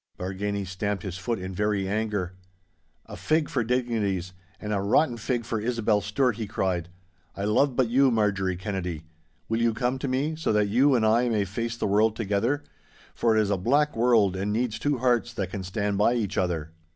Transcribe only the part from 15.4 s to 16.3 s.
can stand by